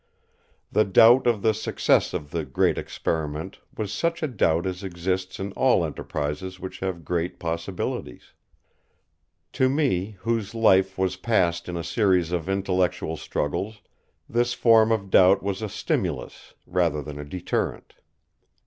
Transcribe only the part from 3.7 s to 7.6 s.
was such a doubt as exists in all enterprises which have great